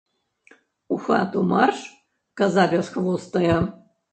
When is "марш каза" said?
1.51-2.63